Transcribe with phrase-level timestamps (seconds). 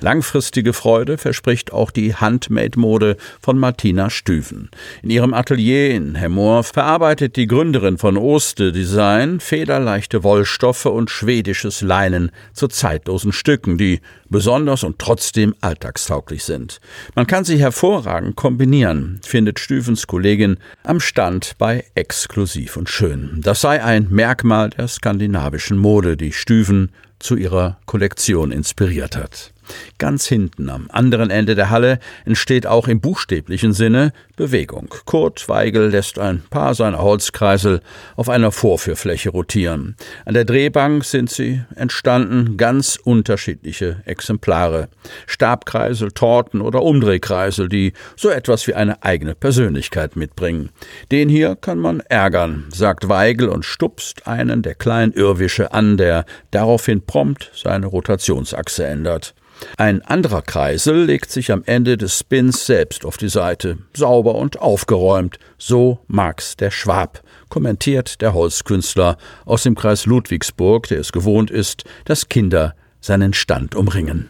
[0.00, 4.70] Langfristige Freude verspricht auch die Handmade-Mode von Martina Stüven.
[5.02, 11.80] In ihrem Atelier in Hemmoor verarbeitet die Gründerin von Oste Design federleichte Wollstoffe und schwedisches
[11.80, 16.80] Leinen zu zeitlosen Stücken, die besonders und trotzdem alltagstauglich sind.
[17.14, 23.40] Man kann sie hervorragend kombinieren, findet Stüvens Kollegin am Stand bei Exklusiv und Schön.
[23.42, 29.53] Das sei ein Merkmal der skandinavischen Mode, die Stüven zu ihrer Kollektion inspiriert hat.
[29.98, 34.92] Ganz hinten am anderen Ende der Halle entsteht auch im buchstäblichen Sinne Bewegung.
[35.04, 37.80] Kurt Weigel lässt ein paar seiner Holzkreisel
[38.16, 39.96] auf einer Vorführfläche rotieren.
[40.24, 44.88] An der Drehbank sind sie entstanden ganz unterschiedliche Exemplare.
[45.26, 50.70] Stabkreisel, Torten oder Umdrehkreisel, die so etwas wie eine eigene Persönlichkeit mitbringen.
[51.12, 56.24] Den hier kann man ärgern, sagt Weigel und stupst einen der kleinen Irrwische an, der
[56.50, 59.34] daraufhin prompt seine Rotationsachse ändert.
[59.76, 64.60] Ein anderer Kreisel legt sich am Ende des Spins selbst auf die Seite, sauber und
[64.60, 71.50] aufgeräumt, so mag's der Schwab, kommentiert der Holzkünstler aus dem Kreis Ludwigsburg, der es gewohnt
[71.50, 74.28] ist, dass Kinder seinen Stand umringen.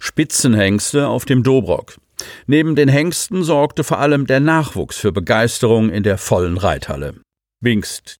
[0.00, 1.96] Spitzenhengste auf dem Dobrock.
[2.46, 7.14] Neben den Hengsten sorgte vor allem der Nachwuchs für Begeisterung in der vollen Reithalle.
[7.60, 8.19] Wingst,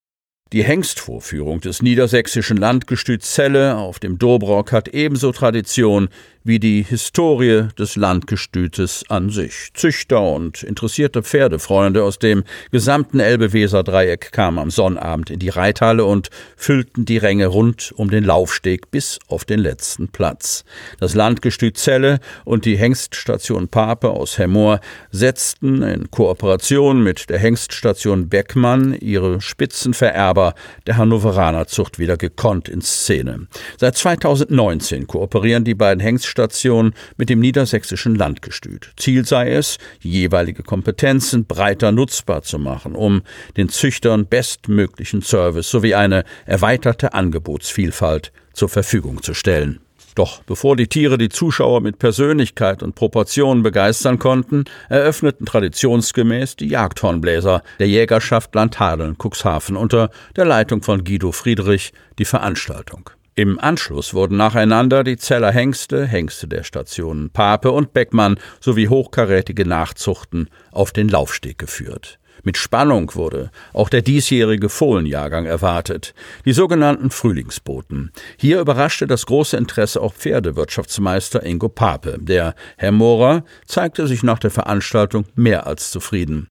[0.53, 6.09] die Hengstvorführung des niedersächsischen Landgestüts Celle auf dem Dobrock hat ebenso Tradition
[6.43, 9.71] wie die Historie des Landgestütes an sich.
[9.75, 16.31] Züchter und interessierte Pferdefreunde aus dem gesamten Elbe-Weser-Dreieck kamen am Sonnabend in die Reithalle und
[16.57, 20.65] füllten die Ränge rund um den Laufsteg bis auf den letzten Platz.
[20.99, 24.81] Das Landgestüt Celle und die Hengststation Pape aus Hemmoor
[25.11, 30.55] setzten in Kooperation mit der Hengststation Beckmann ihre Spitzenvererber
[30.87, 33.47] der Hannoveraner Zucht wieder gekonnt in Szene.
[33.79, 38.93] Seit 2019 kooperieren die beiden Hengst Station mit dem niedersächsischen Landgestüt.
[38.97, 43.23] Ziel sei es, jeweilige Kompetenzen breiter nutzbar zu machen, um
[43.57, 49.81] den Züchtern bestmöglichen Service sowie eine erweiterte Angebotsvielfalt zur Verfügung zu stellen.
[50.15, 56.69] Doch bevor die Tiere die Zuschauer mit Persönlichkeit und Proportionen begeistern konnten, eröffneten traditionsgemäß die
[56.69, 63.11] Jagdhornbläser der Jägerschaft Landhadeln Cuxhaven unter der Leitung von Guido Friedrich die Veranstaltung.
[63.37, 69.67] Im Anschluss wurden nacheinander die Zeller Hengste, Hengste der Stationen Pape und Beckmann sowie hochkarätige
[69.67, 72.19] Nachzuchten auf den Laufsteg geführt.
[72.43, 78.13] Mit Spannung wurde auch der diesjährige Fohlenjahrgang erwartet, die sogenannten Frühlingsboten.
[78.39, 82.17] Hier überraschte das große Interesse auch Pferdewirtschaftsmeister Ingo Pape.
[82.19, 86.49] Der Herr Mohrer zeigte sich nach der Veranstaltung mehr als zufrieden.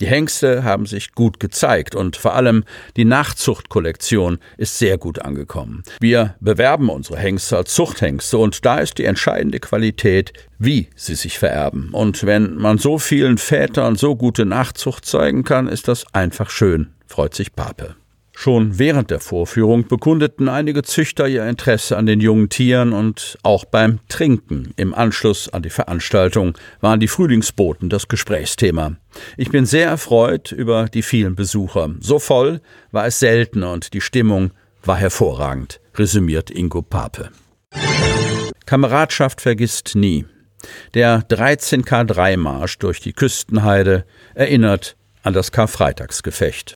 [0.00, 2.64] Die Hengste haben sich gut gezeigt und vor allem
[2.96, 5.82] die Nachzuchtkollektion ist sehr gut angekommen.
[6.00, 11.38] Wir bewerben unsere Hengste als Zuchthengste und da ist die entscheidende Qualität, wie sie sich
[11.38, 11.90] vererben.
[11.92, 16.88] Und wenn man so vielen Vätern so gute Nachzucht zeigen kann, ist das einfach schön,
[17.06, 17.94] freut sich Pape.
[18.42, 23.66] Schon während der Vorführung bekundeten einige Züchter ihr Interesse an den jungen Tieren und auch
[23.66, 28.96] beim Trinken im Anschluss an die Veranstaltung waren die Frühlingsboten das Gesprächsthema.
[29.36, 31.90] Ich bin sehr erfreut über die vielen Besucher.
[32.00, 34.52] So voll war es selten und die Stimmung
[34.82, 37.28] war hervorragend, resümiert Ingo Pape.
[38.64, 40.24] Kameradschaft vergisst nie.
[40.94, 46.72] Der 13K3-Marsch durch die Küstenheide erinnert an das Karfreitagsgefecht.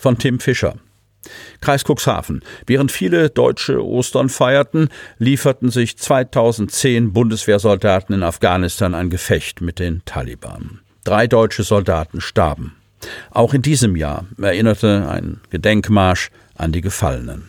[0.00, 0.76] Von Tim Fischer.
[1.60, 2.42] Kreis Cuxhaven.
[2.66, 4.88] Während viele Deutsche Ostern feierten,
[5.18, 10.80] lieferten sich 2010 Bundeswehrsoldaten in Afghanistan ein Gefecht mit den Taliban.
[11.04, 12.76] Drei deutsche Soldaten starben.
[13.30, 17.48] Auch in diesem Jahr erinnerte ein Gedenkmarsch an die Gefallenen.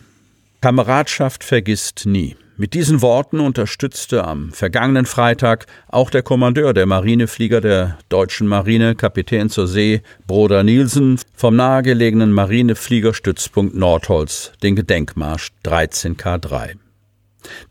[0.60, 2.36] Kameradschaft vergisst nie.
[2.56, 8.94] Mit diesen Worten unterstützte am vergangenen Freitag auch der Kommandeur der Marineflieger der deutschen Marine,
[8.94, 16.76] Kapitän zur See, Broder Nielsen, vom nahegelegenen Marinefliegerstützpunkt Nordholz den Gedenkmarsch 13K3.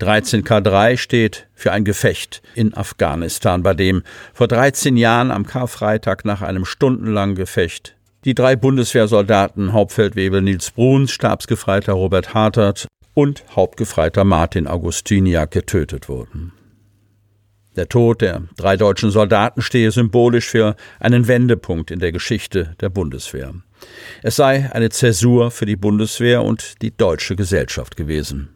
[0.02, 4.04] 13K3 steht für ein Gefecht in Afghanistan, bei dem
[4.34, 7.96] vor 13 Jahren am Karfreitag nach einem stundenlangen Gefecht
[8.26, 16.54] die drei Bundeswehrsoldaten Hauptfeldwebel Nils Bruns, Stabsgefreiter Robert Hartert und Hauptgefreiter Martin Augustiniak getötet wurden.
[17.76, 22.90] Der Tod der drei deutschen Soldaten stehe symbolisch für einen Wendepunkt in der Geschichte der
[22.90, 23.54] Bundeswehr.
[24.22, 28.50] Es sei eine Zäsur für die Bundeswehr und die deutsche Gesellschaft gewesen.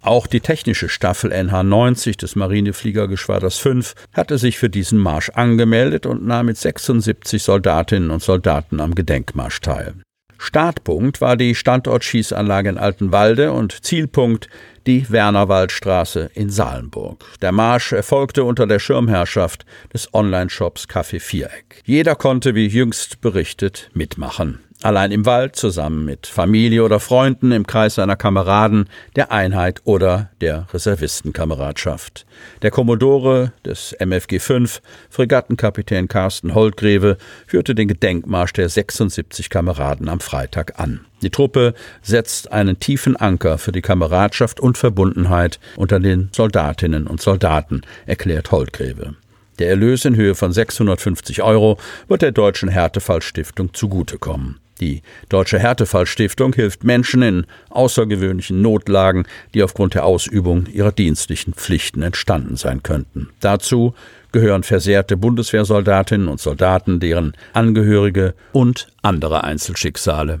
[0.00, 6.26] Auch die technische Staffel NH90 des Marinefliegergeschwaders 5 hatte sich für diesen Marsch angemeldet und
[6.26, 9.94] nahm mit 76 Soldatinnen und Soldaten am Gedenkmarsch teil.
[10.42, 14.48] Startpunkt war die Standortschießanlage in Altenwalde und Zielpunkt
[14.86, 17.24] die Wernerwaldstraße in Salenburg.
[17.40, 21.82] Der Marsch erfolgte unter der Schirmherrschaft des Online-Shops Café Viereck.
[21.84, 27.66] Jeder konnte, wie jüngst berichtet, mitmachen allein im Wald, zusammen mit Familie oder Freunden im
[27.66, 32.26] Kreis seiner Kameraden, der Einheit oder der Reservistenkameradschaft.
[32.62, 40.20] Der Kommodore des MFG 5, Fregattenkapitän Carsten Holdgreve, führte den Gedenkmarsch der 76 Kameraden am
[40.20, 41.06] Freitag an.
[41.22, 47.22] Die Truppe setzt einen tiefen Anker für die Kameradschaft und Verbundenheit unter den Soldatinnen und
[47.22, 49.14] Soldaten, erklärt Holdgreve.
[49.58, 51.78] Der Erlös in Höhe von 650 Euro
[52.08, 54.58] wird der Deutschen Härtefallstiftung zugutekommen.
[54.80, 62.02] Die Deutsche Härtefallstiftung hilft Menschen in außergewöhnlichen Notlagen, die aufgrund der Ausübung ihrer dienstlichen Pflichten
[62.02, 63.28] entstanden sein könnten.
[63.38, 63.94] Dazu
[64.32, 70.40] gehören versehrte Bundeswehrsoldatinnen und Soldaten, deren Angehörige und andere Einzelschicksale.